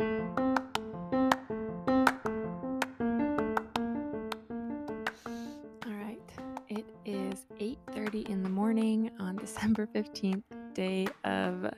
All 0.00 0.06
right. 5.86 6.20
It 6.68 6.84
is 7.04 7.46
8:30 7.58 8.28
in 8.28 8.44
the 8.44 8.48
morning 8.48 9.10
on 9.18 9.34
December 9.40 9.88
15th, 9.92 10.44
day 10.72 11.08
of 11.24 11.68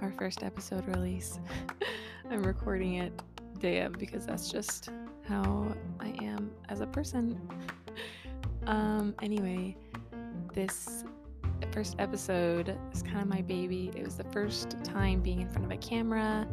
our 0.00 0.10
first 0.12 0.42
episode 0.42 0.86
release. 0.86 1.38
I'm 2.30 2.44
recording 2.44 2.94
it 2.94 3.12
day 3.58 3.80
of 3.80 3.92
because 3.92 4.24
that's 4.24 4.50
just 4.50 4.88
how 5.28 5.76
I 6.00 6.14
am 6.22 6.50
as 6.70 6.80
a 6.80 6.86
person. 6.86 7.38
um 8.66 9.14
anyway, 9.20 9.76
this 10.54 11.04
first 11.72 11.96
episode 11.98 12.76
is 12.92 13.02
kind 13.02 13.20
of 13.20 13.28
my 13.28 13.42
baby. 13.42 13.90
It 13.94 14.02
was 14.02 14.16
the 14.16 14.24
first 14.24 14.82
time 14.82 15.20
being 15.20 15.42
in 15.42 15.48
front 15.50 15.66
of 15.66 15.70
a 15.70 15.76
camera 15.76 16.48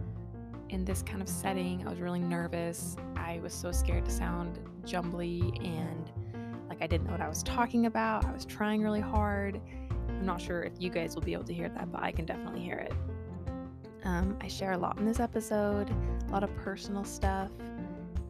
in 0.70 0.86
this 0.86 1.02
kind 1.02 1.22
of 1.22 1.30
setting. 1.30 1.86
I 1.86 1.90
was 1.90 2.00
really 2.00 2.20
nervous. 2.20 2.96
I 3.16 3.40
was 3.42 3.54
so 3.54 3.72
scared 3.72 4.06
to 4.06 4.12
sound 4.12 4.60
jumbly 4.86 5.52
and 5.64 6.12
like 6.70 6.82
I 6.82 6.88
didn't 6.88 7.08
know 7.08 7.14
what 7.14 7.22
I 7.22 7.30
was 7.30 7.44
talking 7.44 7.86
about. 7.86 8.26
I 8.26 8.32
was 8.32 8.46
trying 8.46 8.82
really 8.82 9.02
hard. 9.02 9.62
I'm 10.10 10.26
not 10.26 10.42
sure 10.42 10.64
if 10.64 10.74
you 10.80 10.90
guys 10.90 11.16
will 11.16 11.24
be 11.24 11.34
able 11.34 11.46
to 11.46 11.54
hear 11.54 11.70
that, 11.70 11.92
but 11.92 12.02
I 12.02 12.12
can 12.12 12.26
definitely 12.26 12.62
hear 12.62 12.78
it. 12.78 12.94
Um, 14.04 14.38
I 14.42 14.48
share 14.48 14.74
a 14.74 14.78
lot 14.78 14.98
in 14.98 15.06
this 15.06 15.20
episode, 15.20 15.90
a 16.28 16.32
lot 16.32 16.44
of 16.44 16.56
personal 16.58 17.04
stuff, 17.04 17.52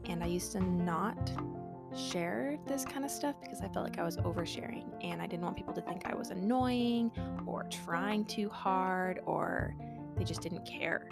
and 0.06 0.24
I 0.24 0.28
used 0.28 0.52
to 0.54 0.60
not 0.60 1.32
share 1.96 2.58
this 2.68 2.86
kind 2.86 3.04
of 3.04 3.12
stuff 3.12 3.36
because 3.42 3.62
I 3.62 3.68
felt 3.70 3.86
like 3.86 4.00
I 4.00 4.04
was 4.04 4.18
oversharing 4.18 4.86
and 5.02 5.22
I 5.22 5.28
didn't 5.28 5.44
want 5.44 5.56
people 5.56 5.74
to 5.74 5.82
think 5.82 6.06
I 6.06 6.16
was 6.16 6.30
annoying 6.30 7.12
or 7.46 7.64
trying 7.64 8.26
too 8.26 8.50
hard 8.50 9.20
or 9.26 9.76
they 10.16 10.24
just 10.24 10.42
didn't 10.42 10.66
care. 10.66 11.08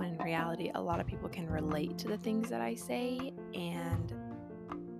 When 0.00 0.14
in 0.14 0.18
reality, 0.24 0.70
a 0.74 0.80
lot 0.80 0.98
of 0.98 1.06
people 1.06 1.28
can 1.28 1.46
relate 1.46 1.98
to 1.98 2.08
the 2.08 2.16
things 2.16 2.48
that 2.48 2.62
I 2.62 2.74
say, 2.74 3.34
and 3.52 4.14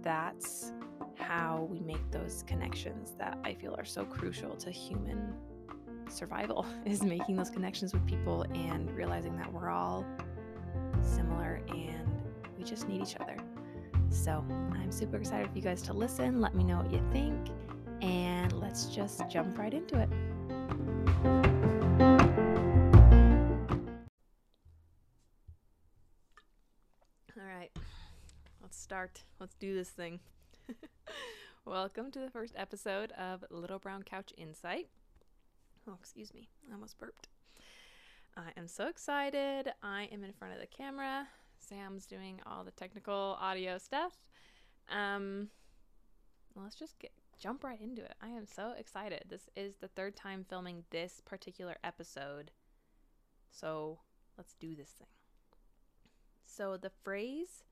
that's 0.02 0.74
how 1.14 1.66
we 1.70 1.80
make 1.80 2.10
those 2.10 2.44
connections 2.46 3.14
that 3.18 3.38
I 3.42 3.54
feel 3.54 3.74
are 3.78 3.84
so 3.86 4.04
crucial 4.04 4.54
to 4.56 4.70
human 4.70 5.32
survival 6.10 6.66
is 6.84 7.02
making 7.02 7.36
those 7.36 7.48
connections 7.48 7.94
with 7.94 8.06
people 8.06 8.44
and 8.54 8.94
realizing 8.94 9.38
that 9.38 9.50
we're 9.50 9.70
all 9.70 10.04
similar 11.00 11.62
and 11.68 12.22
we 12.58 12.62
just 12.62 12.86
need 12.86 13.00
each 13.00 13.16
other. 13.16 13.38
So, 14.10 14.44
I'm 14.74 14.92
super 14.92 15.16
excited 15.16 15.48
for 15.48 15.56
you 15.56 15.62
guys 15.62 15.80
to 15.82 15.94
listen. 15.94 16.42
Let 16.42 16.54
me 16.54 16.62
know 16.62 16.76
what 16.76 16.92
you 16.92 17.02
think, 17.10 17.48
and 18.02 18.52
let's 18.52 18.84
just 18.84 19.22
jump 19.30 19.56
right 19.56 19.72
into 19.72 19.98
it. 19.98 20.10
Start. 28.90 29.22
Let's 29.38 29.54
do 29.54 29.72
this 29.72 29.90
thing. 29.90 30.18
Welcome 31.64 32.10
to 32.10 32.18
the 32.18 32.28
first 32.28 32.54
episode 32.56 33.12
of 33.12 33.44
Little 33.48 33.78
Brown 33.78 34.02
Couch 34.02 34.32
Insight. 34.36 34.88
Oh, 35.88 35.94
excuse 36.00 36.34
me, 36.34 36.48
I 36.68 36.74
almost 36.74 36.98
burped. 36.98 37.28
I 38.36 38.48
am 38.56 38.66
so 38.66 38.88
excited. 38.88 39.72
I 39.80 40.08
am 40.10 40.24
in 40.24 40.32
front 40.32 40.54
of 40.54 40.60
the 40.60 40.66
camera. 40.66 41.28
Sam's 41.60 42.04
doing 42.04 42.40
all 42.44 42.64
the 42.64 42.72
technical 42.72 43.38
audio 43.40 43.78
stuff. 43.78 44.14
Um, 44.92 45.50
let's 46.56 46.74
just 46.74 46.98
get 46.98 47.12
jump 47.40 47.62
right 47.62 47.80
into 47.80 48.02
it. 48.02 48.14
I 48.20 48.30
am 48.30 48.44
so 48.44 48.72
excited. 48.76 49.26
This 49.28 49.48
is 49.54 49.76
the 49.76 49.86
third 49.86 50.16
time 50.16 50.44
filming 50.48 50.82
this 50.90 51.22
particular 51.24 51.76
episode. 51.84 52.50
So, 53.52 54.00
let's 54.36 54.54
do 54.54 54.74
this 54.74 54.90
thing. 54.98 55.06
So, 56.44 56.76
the 56.76 56.90
phrase 57.04 57.62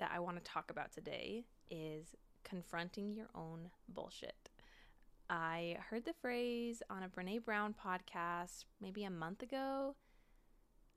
that 0.00 0.10
I 0.14 0.18
want 0.18 0.42
to 0.42 0.50
talk 0.50 0.70
about 0.70 0.92
today 0.92 1.44
is 1.70 2.16
confronting 2.42 3.12
your 3.12 3.28
own 3.34 3.68
bullshit. 3.86 4.48
I 5.28 5.76
heard 5.90 6.06
the 6.06 6.14
phrase 6.14 6.82
on 6.88 7.02
a 7.02 7.08
Brene 7.08 7.44
Brown 7.44 7.74
podcast 7.74 8.64
maybe 8.80 9.04
a 9.04 9.10
month 9.10 9.42
ago. 9.42 9.94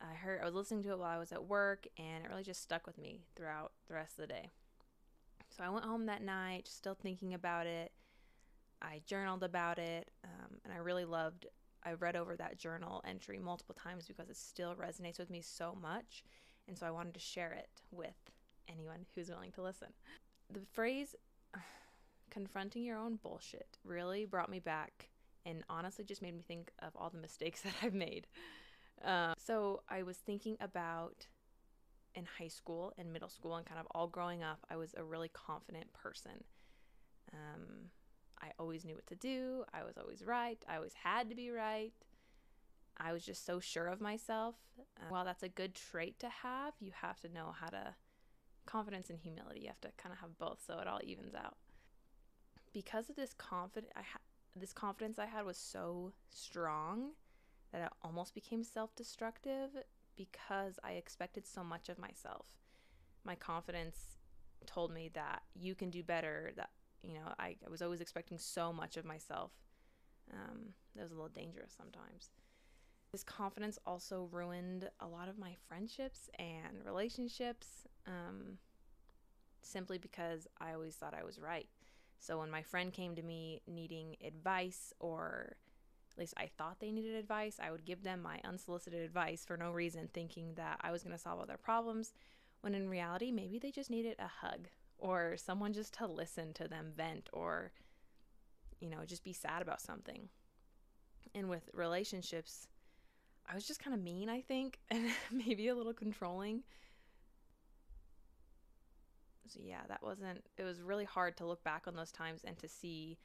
I 0.01 0.13
heard 0.13 0.39
I 0.41 0.45
was 0.45 0.53
listening 0.53 0.83
to 0.83 0.91
it 0.91 0.99
while 0.99 1.09
I 1.09 1.19
was 1.19 1.33
at 1.33 1.43
work 1.43 1.85
and 1.97 2.23
it 2.23 2.29
really 2.29 2.43
just 2.43 2.63
stuck 2.63 2.87
with 2.87 2.97
me 2.97 3.25
throughout 3.35 3.73
the 3.89 3.93
rest 3.93 4.17
of 4.17 4.27
the 4.27 4.33
day. 4.33 4.51
So 5.49 5.65
I 5.65 5.69
went 5.69 5.85
home 5.85 6.05
that 6.05 6.23
night, 6.23 6.69
still 6.69 6.95
thinking 6.95 7.33
about 7.33 7.67
it. 7.67 7.91
I 8.81 9.01
journaled 9.05 9.43
about 9.43 9.79
it, 9.79 10.11
um, 10.23 10.57
and 10.63 10.73
I 10.73 10.77
really 10.77 11.05
loved. 11.05 11.45
I 11.83 11.93
read 11.93 12.15
over 12.15 12.35
that 12.37 12.57
journal 12.57 13.01
entry 13.05 13.37
multiple 13.37 13.75
times 13.75 14.07
because 14.07 14.29
it 14.29 14.37
still 14.37 14.75
resonates 14.75 15.19
with 15.19 15.29
me 15.29 15.41
so 15.41 15.77
much, 15.79 16.23
and 16.67 16.77
so 16.77 16.85
I 16.85 16.91
wanted 16.91 17.13
to 17.13 17.19
share 17.19 17.53
it 17.53 17.69
with 17.91 18.31
anyone 18.69 19.05
who's 19.13 19.29
willing 19.29 19.51
to 19.53 19.61
listen. 19.61 19.89
The 20.51 20.61
phrase 20.71 21.15
confronting 22.29 22.83
your 22.83 22.97
own 22.97 23.19
bullshit 23.21 23.77
really 23.83 24.25
brought 24.25 24.49
me 24.49 24.59
back 24.59 25.09
and 25.45 25.63
honestly 25.69 26.05
just 26.05 26.21
made 26.21 26.35
me 26.35 26.43
think 26.47 26.71
of 26.79 26.93
all 26.95 27.09
the 27.09 27.17
mistakes 27.17 27.61
that 27.63 27.73
I've 27.81 27.93
made. 27.93 28.27
Uh, 29.03 29.33
so 29.37 29.81
I 29.89 30.03
was 30.03 30.17
thinking 30.17 30.57
about 30.61 31.27
in 32.15 32.25
high 32.37 32.47
school 32.47 32.93
and 32.97 33.11
middle 33.11 33.29
school 33.29 33.55
and 33.55 33.65
kind 33.65 33.79
of 33.79 33.87
all 33.91 34.07
growing 34.07 34.43
up, 34.43 34.59
I 34.69 34.75
was 34.75 34.93
a 34.95 35.03
really 35.03 35.29
confident 35.29 35.91
person. 35.93 36.43
Um, 37.33 37.89
I 38.41 38.51
always 38.59 38.85
knew 38.85 38.95
what 38.95 39.07
to 39.07 39.15
do. 39.15 39.63
I 39.73 39.83
was 39.83 39.97
always 39.97 40.23
right. 40.23 40.63
I 40.67 40.75
always 40.75 40.93
had 40.93 41.29
to 41.29 41.35
be 41.35 41.49
right. 41.49 41.93
I 42.97 43.13
was 43.13 43.25
just 43.25 43.45
so 43.45 43.59
sure 43.59 43.87
of 43.87 43.99
myself. 44.01 44.55
Uh, 44.77 45.05
while 45.09 45.25
that's 45.25 45.43
a 45.43 45.49
good 45.49 45.73
trait 45.73 46.19
to 46.19 46.29
have, 46.29 46.73
you 46.79 46.91
have 47.01 47.19
to 47.21 47.29
know 47.29 47.53
how 47.59 47.67
to 47.67 47.95
confidence 48.65 49.09
and 49.09 49.19
humility. 49.19 49.61
You 49.61 49.67
have 49.67 49.81
to 49.81 49.91
kind 49.97 50.13
of 50.13 50.19
have 50.19 50.37
both 50.37 50.59
so 50.65 50.79
it 50.79 50.87
all 50.87 50.99
evens 51.03 51.35
out. 51.35 51.57
Because 52.73 53.09
of 53.09 53.15
this 53.15 53.33
confident 53.33 53.91
I 53.95 54.01
ha- 54.01 54.19
this 54.55 54.73
confidence 54.73 55.17
I 55.19 55.25
had 55.25 55.45
was 55.45 55.57
so 55.57 56.13
strong 56.29 57.11
that 57.71 57.81
it 57.81 57.89
almost 58.03 58.35
became 58.35 58.63
self-destructive 58.63 59.71
because 60.15 60.79
I 60.83 60.91
expected 60.93 61.47
so 61.47 61.63
much 61.63 61.89
of 61.89 61.97
myself. 61.97 62.45
My 63.25 63.35
confidence 63.35 64.17
told 64.65 64.93
me 64.93 65.09
that 65.13 65.41
you 65.55 65.75
can 65.75 65.89
do 65.89 66.03
better, 66.03 66.51
that 66.55 66.69
you 67.01 67.15
know, 67.15 67.33
I, 67.39 67.55
I 67.65 67.69
was 67.69 67.81
always 67.81 67.99
expecting 67.99 68.37
so 68.37 68.71
much 68.71 68.95
of 68.97 69.05
myself. 69.05 69.51
Um, 70.31 70.69
that 70.95 71.03
was 71.03 71.11
a 71.11 71.15
little 71.15 71.29
dangerous 71.29 71.73
sometimes. 71.75 72.29
This 73.11 73.23
confidence 73.23 73.77
also 73.85 74.29
ruined 74.31 74.89
a 74.99 75.07
lot 75.07 75.29
of 75.29 75.37
my 75.37 75.55
friendships 75.67 76.29
and 76.39 76.83
relationships 76.85 77.85
um, 78.07 78.57
simply 79.61 79.97
because 79.97 80.47
I 80.59 80.73
always 80.73 80.95
thought 80.95 81.13
I 81.13 81.23
was 81.23 81.39
right. 81.39 81.67
So 82.19 82.39
when 82.39 82.49
my 82.49 82.61
friend 82.61 82.93
came 82.93 83.15
to 83.15 83.21
me 83.21 83.61
needing 83.67 84.15
advice, 84.25 84.93
or 84.99 85.57
at 86.13 86.19
least 86.19 86.33
I 86.37 86.49
thought 86.57 86.79
they 86.79 86.91
needed 86.91 87.15
advice, 87.15 87.59
I 87.61 87.71
would 87.71 87.85
give 87.85 88.03
them 88.03 88.21
my 88.21 88.39
unsolicited 88.43 89.01
advice 89.01 89.43
for 89.45 89.57
no 89.57 89.71
reason, 89.71 90.09
thinking 90.13 90.53
that 90.55 90.79
I 90.81 90.91
was 90.91 91.03
going 91.03 91.15
to 91.15 91.21
solve 91.21 91.39
all 91.39 91.45
their 91.45 91.57
problems, 91.57 92.13
when 92.61 92.75
in 92.75 92.89
reality, 92.89 93.31
maybe 93.31 93.59
they 93.59 93.71
just 93.71 93.89
needed 93.89 94.15
a 94.19 94.45
hug 94.45 94.67
or 94.97 95.35
someone 95.35 95.73
just 95.73 95.93
to 95.95 96.07
listen 96.07 96.53
to 96.53 96.67
them 96.67 96.93
vent 96.95 97.29
or, 97.33 97.73
you 98.79 98.89
know, 98.89 98.99
just 99.05 99.23
be 99.23 99.33
sad 99.33 99.61
about 99.61 99.81
something. 99.81 100.29
And 101.35 101.49
with 101.49 101.69
relationships, 101.73 102.67
I 103.49 103.55
was 103.55 103.67
just 103.67 103.83
kind 103.83 103.93
of 103.93 104.01
mean, 104.01 104.29
I 104.29 104.39
think, 104.39 104.79
and 104.89 105.09
maybe 105.31 105.67
a 105.67 105.75
little 105.75 105.93
controlling. 105.93 106.63
So 109.47 109.59
yeah, 109.63 109.81
that 109.87 110.01
wasn't 110.01 110.43
it 110.57 110.63
was 110.63 110.81
really 110.81 111.05
hard 111.05 111.37
to 111.37 111.45
look 111.45 111.63
back 111.63 111.83
on 111.87 111.95
those 111.95 112.11
times 112.11 112.41
and 112.45 112.57
to 112.59 112.67
see 112.67 113.17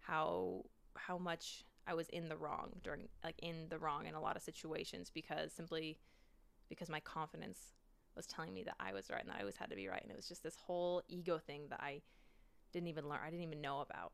how 0.00 0.64
how 0.96 1.18
much 1.18 1.64
I 1.86 1.94
was 1.94 2.08
in 2.08 2.28
the 2.28 2.36
wrong 2.36 2.72
during 2.82 3.08
like 3.22 3.38
in 3.40 3.68
the 3.68 3.78
wrong 3.78 4.06
in 4.06 4.14
a 4.14 4.20
lot 4.20 4.36
of 4.36 4.42
situations 4.42 5.10
because 5.12 5.52
simply 5.52 5.98
because 6.68 6.88
my 6.88 7.00
confidence 7.00 7.74
was 8.16 8.26
telling 8.26 8.52
me 8.52 8.62
that 8.64 8.76
I 8.80 8.92
was 8.92 9.10
right 9.10 9.20
and 9.20 9.30
that 9.30 9.36
I 9.36 9.40
always 9.40 9.56
had 9.56 9.70
to 9.70 9.76
be 9.76 9.88
right 9.88 10.02
and 10.02 10.10
it 10.10 10.16
was 10.16 10.28
just 10.28 10.42
this 10.42 10.56
whole 10.56 11.02
ego 11.08 11.38
thing 11.38 11.62
that 11.70 11.80
I 11.80 12.02
didn't 12.72 12.88
even 12.88 13.08
learn 13.08 13.20
I 13.22 13.30
didn't 13.30 13.44
even 13.44 13.60
know 13.60 13.80
about. 13.80 14.12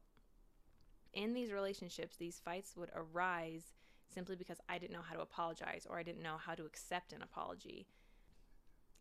In 1.13 1.33
these 1.33 1.53
relationships, 1.53 2.17
these 2.17 2.41
fights 2.45 2.75
would 2.77 2.91
arise 2.95 3.73
simply 4.13 4.35
because 4.35 4.59
I 4.69 4.79
didn't 4.79 4.93
know 4.93 5.03
how 5.09 5.15
to 5.15 5.21
apologize 5.21 5.87
or 5.89 5.97
I 5.97 6.03
didn't 6.03 6.23
know 6.23 6.37
how 6.45 6.55
to 6.55 6.65
accept 6.65 7.13
an 7.13 7.23
apology. 7.23 7.87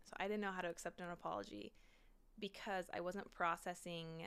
So 0.04 0.14
I 0.20 0.28
didn't 0.28 0.42
know 0.42 0.52
how 0.52 0.62
to 0.62 0.70
accept 0.70 1.02
an 1.02 1.10
apology 1.12 1.74
because 2.40 2.86
I 2.94 3.00
wasn't 3.00 3.34
processing 3.34 4.24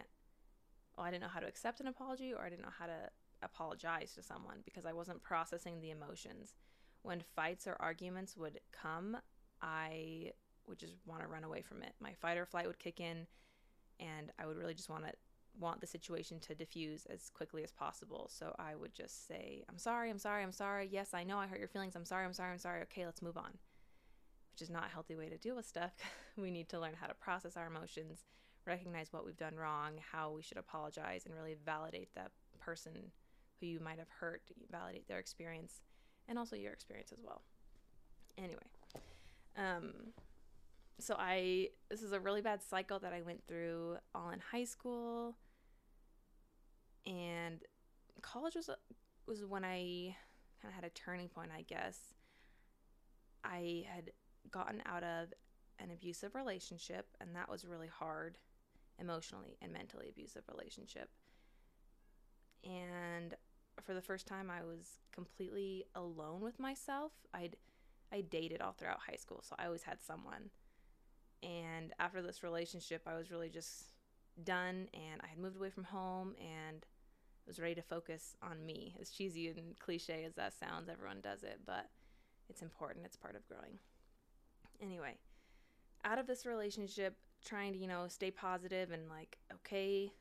well, 0.96 1.06
I 1.06 1.10
didn't 1.10 1.22
know 1.22 1.28
how 1.28 1.40
to 1.40 1.46
accept 1.46 1.80
an 1.80 1.88
apology 1.88 2.32
or 2.32 2.44
I 2.44 2.48
didn't 2.48 2.62
know 2.62 2.72
how 2.78 2.86
to 2.86 3.10
apologize 3.42 4.14
to 4.14 4.22
someone 4.22 4.58
because 4.64 4.86
I 4.86 4.92
wasn't 4.92 5.22
processing 5.22 5.80
the 5.80 5.90
emotions. 5.90 6.54
When 7.02 7.22
fights 7.34 7.66
or 7.66 7.76
arguments 7.80 8.36
would 8.36 8.60
come, 8.72 9.16
I 9.62 10.32
would 10.66 10.78
just 10.78 10.94
want 11.06 11.22
to 11.22 11.28
run 11.28 11.44
away 11.44 11.62
from 11.62 11.82
it. 11.82 11.92
My 12.00 12.14
fight 12.14 12.38
or 12.38 12.46
flight 12.46 12.66
would 12.66 12.78
kick 12.78 12.98
in 12.98 13.26
and 14.00 14.32
I 14.38 14.46
would 14.46 14.56
really 14.56 14.74
just 14.74 14.88
want 14.88 15.04
to 15.04 15.12
want 15.58 15.80
the 15.80 15.86
situation 15.86 16.38
to 16.40 16.54
diffuse 16.54 17.06
as 17.06 17.30
quickly 17.30 17.64
as 17.64 17.72
possible. 17.72 18.28
So 18.30 18.54
I 18.58 18.74
would 18.74 18.92
just 18.92 19.26
say, 19.26 19.64
"I'm 19.68 19.78
sorry, 19.78 20.10
I'm 20.10 20.18
sorry, 20.18 20.42
I'm 20.42 20.52
sorry. 20.52 20.86
Yes, 20.86 21.14
I 21.14 21.24
know 21.24 21.38
I 21.38 21.46
hurt 21.46 21.58
your 21.58 21.68
feelings. 21.68 21.96
I'm 21.96 22.04
sorry, 22.04 22.26
I'm 22.26 22.34
sorry, 22.34 22.52
I'm 22.52 22.58
sorry. 22.58 22.82
Okay, 22.82 23.06
let's 23.06 23.22
move 23.22 23.38
on." 23.38 23.58
Which 24.56 24.62
is 24.62 24.70
not 24.70 24.86
a 24.86 24.88
healthy 24.88 25.14
way 25.14 25.28
to 25.28 25.36
deal 25.36 25.54
with 25.54 25.66
stuff. 25.66 25.92
we 26.38 26.50
need 26.50 26.66
to 26.70 26.80
learn 26.80 26.94
how 26.98 27.06
to 27.06 27.12
process 27.12 27.58
our 27.58 27.66
emotions, 27.66 28.24
recognize 28.64 29.12
what 29.12 29.26
we've 29.26 29.36
done 29.36 29.54
wrong, 29.54 29.92
how 30.12 30.30
we 30.30 30.40
should 30.40 30.56
apologize, 30.56 31.26
and 31.26 31.34
really 31.34 31.56
validate 31.66 32.08
that 32.14 32.30
person 32.58 32.92
who 33.60 33.66
you 33.66 33.80
might 33.80 33.98
have 33.98 34.08
hurt, 34.08 34.40
validate 34.70 35.06
their 35.08 35.18
experience, 35.18 35.82
and 36.26 36.38
also 36.38 36.56
your 36.56 36.72
experience 36.72 37.12
as 37.12 37.18
well. 37.22 37.42
Anyway, 38.38 38.56
um, 39.58 39.92
so 40.98 41.16
I 41.18 41.68
this 41.90 42.02
is 42.02 42.12
a 42.12 42.20
really 42.20 42.40
bad 42.40 42.62
cycle 42.62 42.98
that 43.00 43.12
I 43.12 43.20
went 43.20 43.42
through 43.46 43.98
all 44.14 44.30
in 44.30 44.40
high 44.40 44.64
school, 44.64 45.36
and 47.04 47.62
college 48.22 48.54
was 48.54 48.70
was 49.26 49.44
when 49.44 49.66
I 49.66 50.16
kind 50.62 50.72
of 50.72 50.72
had 50.72 50.84
a 50.84 50.90
turning 50.90 51.28
point, 51.28 51.50
I 51.54 51.60
guess. 51.60 51.98
I 53.44 53.84
had 53.94 54.10
gotten 54.50 54.82
out 54.86 55.02
of 55.02 55.32
an 55.78 55.90
abusive 55.90 56.34
relationship, 56.34 57.06
and 57.20 57.34
that 57.34 57.48
was 57.48 57.64
really 57.64 57.88
hard 57.88 58.38
emotionally 58.98 59.56
and 59.60 59.72
mentally 59.72 60.08
abusive 60.08 60.42
relationship. 60.50 61.10
And 62.64 63.34
for 63.82 63.94
the 63.94 64.02
first 64.02 64.26
time, 64.26 64.50
I 64.50 64.62
was 64.62 64.98
completely 65.12 65.84
alone 65.94 66.40
with 66.40 66.58
myself. 66.58 67.12
I'd 67.34 67.56
I 68.12 68.20
dated 68.20 68.60
all 68.60 68.72
throughout 68.72 69.00
high 69.08 69.16
school, 69.16 69.42
so 69.42 69.56
I 69.58 69.66
always 69.66 69.82
had 69.82 70.00
someone. 70.00 70.50
And 71.42 71.92
after 71.98 72.22
this 72.22 72.42
relationship, 72.42 73.02
I 73.06 73.16
was 73.16 73.30
really 73.30 73.48
just 73.48 73.86
done, 74.42 74.88
and 74.94 75.20
I 75.22 75.26
had 75.26 75.38
moved 75.38 75.56
away 75.56 75.70
from 75.70 75.84
home 75.84 76.34
and 76.38 76.86
was 77.46 77.58
ready 77.58 77.74
to 77.74 77.82
focus 77.82 78.36
on 78.42 78.64
me. 78.64 78.96
As 79.00 79.10
cheesy 79.10 79.48
and 79.48 79.78
cliche 79.78 80.24
as 80.24 80.34
that 80.34 80.54
sounds, 80.58 80.88
everyone 80.88 81.20
does 81.20 81.42
it, 81.42 81.60
but 81.66 81.90
it's 82.48 82.62
important. 82.62 83.06
It's 83.06 83.16
part 83.16 83.36
of 83.36 83.46
growing. 83.46 83.78
Anyway, 84.80 85.16
out 86.04 86.18
of 86.18 86.26
this 86.26 86.46
relationship, 86.46 87.16
trying 87.44 87.72
to, 87.72 87.78
you 87.78 87.86
know, 87.86 88.06
stay 88.08 88.30
positive 88.30 88.90
and 88.90 89.08
like, 89.08 89.38
okay, 89.52 90.12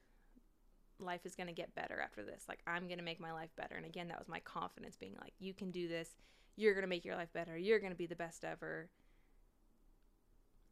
life 0.99 1.25
is 1.25 1.35
going 1.35 1.47
to 1.47 1.53
get 1.53 1.75
better 1.75 1.99
after 1.99 2.23
this. 2.23 2.43
Like, 2.47 2.59
I'm 2.67 2.87
going 2.87 2.99
to 2.99 3.03
make 3.03 3.19
my 3.19 3.31
life 3.31 3.49
better. 3.57 3.75
And 3.75 3.85
again, 3.85 4.07
that 4.07 4.19
was 4.19 4.27
my 4.27 4.39
confidence 4.39 4.95
being 4.95 5.15
like, 5.21 5.33
you 5.39 5.53
can 5.53 5.71
do 5.71 5.87
this. 5.87 6.09
You're 6.55 6.73
going 6.73 6.83
to 6.83 6.89
make 6.89 7.05
your 7.05 7.15
life 7.15 7.33
better. 7.33 7.57
You're 7.57 7.79
going 7.79 7.91
to 7.91 7.97
be 7.97 8.05
the 8.05 8.15
best 8.15 8.45
ever. 8.45 8.89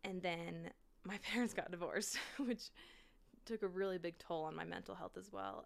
And 0.03 0.21
then 0.21 0.69
my 1.03 1.17
parents 1.31 1.53
got 1.53 1.71
divorced, 1.71 2.17
which 2.37 2.69
took 3.45 3.63
a 3.63 3.67
really 3.67 3.97
big 3.97 4.17
toll 4.19 4.45
on 4.45 4.55
my 4.55 4.63
mental 4.63 4.95
health 4.95 5.17
as 5.17 5.31
well. 5.31 5.65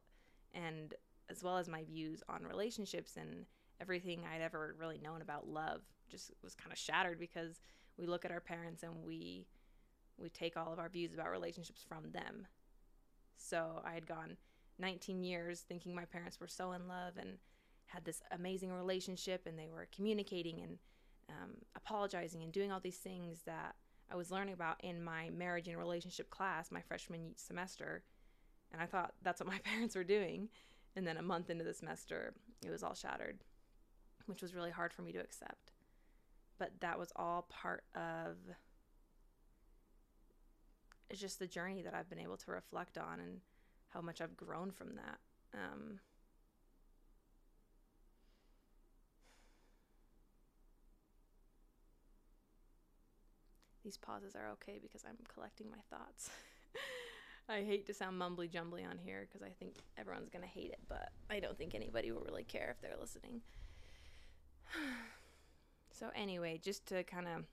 And 0.53 0.93
as 1.29 1.43
well 1.43 1.57
as 1.57 1.67
my 1.67 1.83
views 1.83 2.23
on 2.29 2.43
relationships 2.43 3.17
and 3.17 3.45
everything 3.79 4.21
I'd 4.25 4.41
ever 4.41 4.75
really 4.79 4.97
known 4.97 5.21
about 5.21 5.47
love 5.47 5.81
just 6.09 6.31
was 6.41 6.55
kind 6.55 6.71
of 6.71 6.77
shattered 6.77 7.19
because 7.19 7.61
we 7.97 8.05
look 8.05 8.25
at 8.25 8.31
our 8.31 8.39
parents 8.39 8.83
and 8.83 8.93
we 9.05 9.47
we 10.19 10.29
take 10.29 10.57
all 10.57 10.73
of 10.73 10.79
our 10.79 10.89
views 10.89 11.13
about 11.13 11.29
relationships 11.29 11.85
from 11.87 12.11
them. 12.11 12.47
So 13.37 13.81
I 13.85 13.93
had 13.93 14.07
gone 14.07 14.37
19 14.79 15.23
years 15.23 15.61
thinking 15.61 15.93
my 15.93 16.05
parents 16.05 16.39
were 16.39 16.47
so 16.47 16.71
in 16.71 16.87
love 16.87 17.13
and 17.19 17.37
had 17.85 18.03
this 18.03 18.21
amazing 18.31 18.71
relationship 18.71 19.45
and 19.45 19.57
they 19.57 19.69
were 19.71 19.87
communicating 19.95 20.61
and 20.61 20.77
um, 21.29 21.51
apologizing 21.75 22.41
and 22.43 22.51
doing 22.51 22.71
all 22.71 22.79
these 22.79 22.97
things 22.97 23.43
that 23.45 23.75
I 24.11 24.15
was 24.15 24.31
learning 24.31 24.53
about 24.53 24.83
in 24.83 25.03
my 25.03 25.29
marriage 25.29 25.67
and 25.67 25.77
relationship 25.77 26.29
class 26.29 26.71
my 26.71 26.81
freshman 26.81 27.33
semester. 27.35 28.03
And 28.71 28.81
I 28.81 28.85
thought 28.85 29.13
that's 29.21 29.41
what 29.41 29.49
my 29.49 29.59
parents 29.63 29.95
were 29.95 30.03
doing. 30.03 30.49
And 30.95 31.05
then 31.05 31.17
a 31.17 31.21
month 31.21 31.49
into 31.49 31.63
the 31.63 31.73
semester, 31.73 32.33
it 32.65 32.71
was 32.71 32.83
all 32.83 32.95
shattered, 32.95 33.39
which 34.25 34.41
was 34.41 34.55
really 34.55 34.71
hard 34.71 34.93
for 34.93 35.03
me 35.03 35.11
to 35.11 35.19
accept. 35.19 35.73
But 36.59 36.71
that 36.79 36.97
was 36.97 37.11
all 37.15 37.47
part 37.49 37.83
of 37.95 38.37
it's 41.09 41.21
just 41.21 41.39
the 41.39 41.47
journey 41.47 41.81
that 41.83 41.93
I've 41.93 42.09
been 42.09 42.19
able 42.19 42.37
to 42.37 42.51
reflect 42.51 42.97
on 42.97 43.19
and 43.19 43.39
how 43.89 44.01
much 44.01 44.21
I've 44.21 44.35
grown 44.35 44.71
from 44.71 44.95
that. 44.95 45.19
Um, 45.53 45.99
these 53.83 53.97
pauses 53.97 54.35
are 54.35 54.49
okay 54.51 54.79
because 54.81 55.05
I'm 55.07 55.17
collecting 55.33 55.67
my 55.69 55.77
thoughts. 55.89 56.29
I 57.49 57.61
hate 57.61 57.85
to 57.87 57.93
sound 57.93 58.19
mumbly 58.21 58.51
jumbly 58.51 58.83
on 58.83 58.97
here 58.97 59.25
because 59.25 59.41
I 59.41 59.51
think 59.57 59.75
everyone's 59.97 60.29
going 60.29 60.43
to 60.43 60.49
hate 60.49 60.71
it, 60.71 60.81
but 60.89 61.11
I 61.29 61.39
don't 61.39 61.57
think 61.57 61.73
anybody 61.73 62.11
will 62.11 62.25
really 62.27 62.43
care 62.43 62.75
if 62.75 62.81
they're 62.81 62.99
listening. 62.99 63.39
so, 65.97 66.11
anyway, 66.15 66.59
just 66.61 66.85
to 66.87 67.03
kind 67.03 67.27
of 67.27 67.45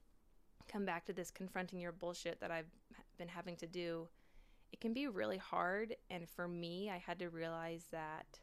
come 0.70 0.84
back 0.84 1.06
to 1.06 1.14
this 1.14 1.30
confronting 1.30 1.80
your 1.80 1.92
bullshit 1.92 2.40
that 2.40 2.50
I've 2.50 2.70
been 3.16 3.28
having 3.28 3.56
to 3.56 3.66
do, 3.66 4.08
it 4.70 4.80
can 4.80 4.92
be 4.92 5.08
really 5.08 5.38
hard. 5.38 5.96
And 6.10 6.28
for 6.28 6.46
me, 6.46 6.90
I 6.90 6.98
had 6.98 7.18
to 7.20 7.30
realize 7.30 7.86
that 7.90 8.40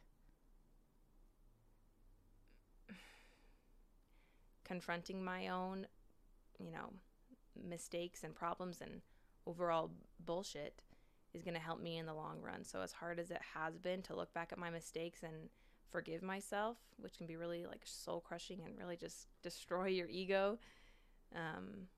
confronting 4.64 5.22
my 5.22 5.48
own, 5.48 5.86
you 6.58 6.72
know, 6.72 6.92
mistakes 7.62 8.24
and 8.24 8.34
problems 8.34 8.80
and 8.80 9.02
overall 9.46 9.90
bullshit 10.24 10.82
is 11.32 11.42
going 11.42 11.54
to 11.54 11.60
help 11.60 11.80
me 11.80 11.98
in 11.98 12.06
the 12.06 12.14
long 12.14 12.40
run. 12.42 12.64
So, 12.64 12.80
as 12.80 12.92
hard 12.92 13.20
as 13.20 13.30
it 13.30 13.40
has 13.54 13.78
been 13.78 14.02
to 14.02 14.16
look 14.16 14.34
back 14.34 14.50
at 14.50 14.58
my 14.58 14.70
mistakes 14.70 15.22
and 15.22 15.48
forgive 15.90 16.22
myself, 16.22 16.76
which 16.98 17.16
can 17.18 17.26
be 17.26 17.36
really 17.36 17.66
like 17.66 17.82
soul 17.84 18.20
crushing 18.20 18.60
and 18.64 18.78
really 18.78 18.96
just 18.96 19.26
destroy 19.42 19.86
your 19.86 20.08
ego, 20.08 20.58
um, 21.34 21.88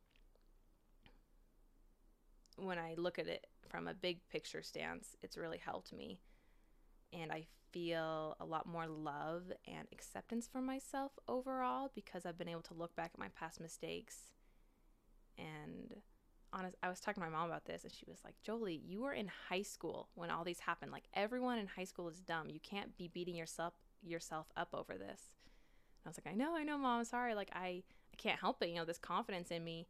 when 2.56 2.78
I 2.78 2.94
look 2.96 3.18
at 3.18 3.26
it 3.26 3.46
from 3.68 3.88
a 3.88 3.94
big 3.94 4.26
picture 4.28 4.62
stance, 4.62 5.16
it's 5.22 5.36
really 5.36 5.58
helped 5.58 5.92
me. 5.92 6.18
And 7.12 7.32
I 7.32 7.46
feel 7.72 8.36
a 8.40 8.44
lot 8.44 8.66
more 8.66 8.86
love 8.86 9.44
and 9.66 9.88
acceptance 9.92 10.48
for 10.50 10.60
myself 10.60 11.12
overall 11.26 11.90
because 11.94 12.24
I've 12.24 12.38
been 12.38 12.48
able 12.48 12.62
to 12.62 12.74
look 12.74 12.94
back 12.94 13.10
at 13.14 13.18
my 13.18 13.28
past 13.38 13.60
mistakes. 13.60 14.28
And 15.36 15.96
honest, 16.54 16.76
I 16.82 16.88
was 16.88 17.00
talking 17.00 17.22
to 17.22 17.28
my 17.28 17.36
mom 17.36 17.48
about 17.48 17.64
this, 17.64 17.84
and 17.84 17.92
she 17.92 18.04
was 18.08 18.18
like, 18.24 18.34
Jolie, 18.42 18.80
you 18.86 19.02
were 19.02 19.12
in 19.12 19.28
high 19.48 19.62
school 19.62 20.08
when 20.14 20.30
all 20.30 20.44
these 20.44 20.60
happened. 20.60 20.92
Like, 20.92 21.04
everyone 21.14 21.58
in 21.58 21.66
high 21.66 21.84
school 21.84 22.08
is 22.08 22.20
dumb. 22.20 22.48
You 22.48 22.60
can't 22.60 22.96
be 22.96 23.08
beating 23.08 23.34
yourself 23.34 23.74
yourself 24.02 24.46
up 24.56 24.68
over 24.72 24.94
this. 24.94 25.30
And 26.04 26.06
I 26.06 26.08
was 26.08 26.20
like, 26.24 26.32
I 26.32 26.36
know, 26.36 26.54
I 26.56 26.62
know, 26.62 26.78
mom. 26.78 27.04
Sorry. 27.04 27.34
Like, 27.34 27.50
I, 27.54 27.82
I 28.12 28.16
can't 28.16 28.40
help 28.40 28.62
it. 28.62 28.68
You 28.68 28.76
know, 28.76 28.84
this 28.84 28.98
confidence 28.98 29.50
in 29.50 29.64
me 29.64 29.86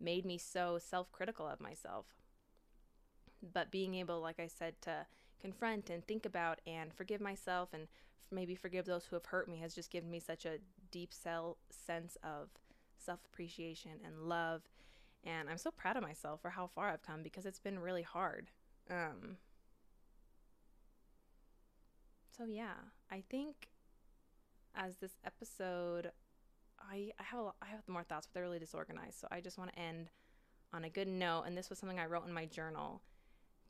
made 0.00 0.24
me 0.24 0.38
so 0.38 0.78
self 0.78 1.10
critical 1.12 1.46
of 1.46 1.60
myself. 1.60 2.06
But 3.52 3.70
being 3.70 3.94
able, 3.94 4.20
like 4.20 4.40
I 4.40 4.46
said, 4.46 4.80
to 4.82 5.06
confront 5.40 5.90
and 5.90 6.06
think 6.06 6.26
about 6.26 6.60
and 6.66 6.92
forgive 6.92 7.20
myself 7.20 7.70
and 7.72 7.86
maybe 8.30 8.54
forgive 8.54 8.84
those 8.84 9.04
who 9.06 9.16
have 9.16 9.26
hurt 9.26 9.48
me 9.48 9.58
has 9.58 9.74
just 9.74 9.90
given 9.90 10.10
me 10.10 10.20
such 10.20 10.44
a 10.44 10.58
deep 10.90 11.12
cell 11.12 11.58
sense 11.70 12.16
of 12.22 12.48
self 12.96 13.20
appreciation 13.32 13.92
and 14.04 14.28
love. 14.28 14.62
And 15.28 15.50
I'm 15.50 15.58
so 15.58 15.70
proud 15.70 15.96
of 15.96 16.02
myself 16.02 16.40
for 16.40 16.50
how 16.50 16.66
far 16.66 16.88
I've 16.88 17.02
come 17.02 17.22
because 17.22 17.44
it's 17.44 17.58
been 17.58 17.78
really 17.78 18.02
hard. 18.02 18.48
Um, 18.90 19.36
so, 22.34 22.44
yeah, 22.46 22.74
I 23.10 23.22
think 23.28 23.68
as 24.74 24.96
this 24.96 25.18
episode 25.26 26.12
I, 26.80 27.10
I 27.18 27.22
have 27.22 27.40
a 27.40 27.42
lot, 27.42 27.56
I 27.60 27.66
have 27.66 27.86
more 27.88 28.04
thoughts, 28.04 28.26
but 28.26 28.34
they're 28.34 28.44
really 28.44 28.58
disorganized. 28.58 29.18
So 29.18 29.28
I 29.30 29.40
just 29.40 29.58
want 29.58 29.72
to 29.72 29.78
end 29.78 30.10
on 30.72 30.84
a 30.84 30.90
good 30.90 31.08
note. 31.08 31.44
And 31.46 31.56
this 31.56 31.68
was 31.68 31.78
something 31.78 31.98
I 31.98 32.06
wrote 32.06 32.26
in 32.26 32.32
my 32.32 32.46
journal 32.46 33.02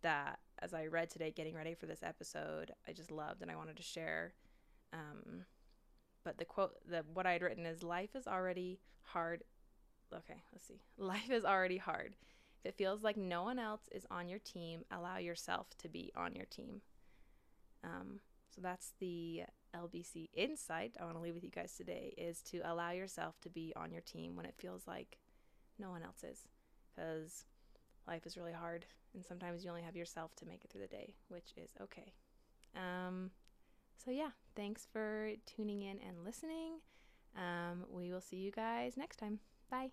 that, 0.03 0.39
as 0.61 0.75
I 0.75 0.87
read 0.87 1.11
today, 1.11 1.33
getting 1.35 1.55
ready 1.55 1.75
for 1.75 1.87
this 1.87 2.03
episode, 2.03 2.73
I 2.87 2.93
just 2.93 3.11
loved 3.11 3.43
and 3.43 3.51
I 3.51 3.57
wanted 3.57 3.77
to 3.77 3.83
share. 3.83 4.35
Um, 4.93 5.45
but 6.25 6.39
the 6.39 6.45
quote, 6.45 6.75
the 6.89 7.05
what 7.13 7.27
I 7.27 7.33
had 7.33 7.43
written 7.43 7.67
is, 7.67 7.83
"Life 7.83 8.15
is 8.15 8.27
already 8.27 8.81
hard." 9.03 9.43
Okay, 10.15 10.43
let's 10.53 10.67
see. 10.67 10.81
Life 10.99 11.31
is 11.31 11.45
already 11.45 11.79
hard. 11.79 12.15
If 12.65 12.71
it 12.71 12.77
feels 12.77 13.03
like 13.03 13.17
no 13.17 13.45
one 13.45 13.59
else 13.59 13.83
is 13.93 14.07
on 14.11 14.29
your 14.29 14.41
team, 14.41 14.85
allow 14.91 15.19
yourself 15.19 15.69
to 15.79 15.89
be 15.89 16.13
on 16.17 16.35
your 16.35 16.47
team. 16.47 16.81
Um, 17.85 18.21
so 18.55 18.61
that's 18.61 18.93
the 18.99 19.43
LBC 19.75 20.31
insight 20.35 20.97
I 21.01 21.05
want 21.05 21.17
to 21.17 21.23
leave 21.23 21.35
with 21.35 21.45
you 21.45 21.51
guys 21.51 21.75
today 21.77 22.15
is 22.17 22.41
to 22.43 22.61
allow 22.65 22.91
yourself 22.91 23.41
to 23.43 23.51
be 23.51 23.73
on 23.77 23.93
your 23.93 24.01
team 24.01 24.35
when 24.35 24.47
it 24.47 24.55
feels 24.59 24.87
like 24.87 25.19
no 25.79 25.91
one 25.91 26.03
else 26.03 26.25
is. 26.25 26.49
Because 26.91 27.45
life 28.07 28.27
is 28.27 28.37
really 28.37 28.53
hard, 28.53 28.87
and 29.15 29.25
sometimes 29.25 29.65
you 29.65 29.71
only 29.71 29.83
have 29.83 29.95
yourself 29.97 30.35
to 30.37 30.47
make 30.47 30.65
it 30.65 30.71
through 30.71 30.81
the 30.81 30.89
day, 30.89 31.15
which 31.29 31.53
is 31.57 31.71
okay. 31.81 32.13
Um, 32.75 33.31
so, 34.05 34.11
yeah, 34.11 34.31
thanks 34.57 34.87
for 34.93 35.31
tuning 35.47 35.83
in 35.83 35.99
and 36.07 36.25
listening. 36.25 36.81
Um, 37.37 37.85
we 37.91 38.11
will 38.13 38.21
see 38.21 38.37
you 38.37 38.51
guys 38.51 38.97
next 38.97 39.17
time. 39.17 39.41
Bye. 39.71 39.91